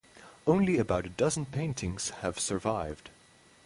[0.47, 3.11] Only about a dozen paintings have survived.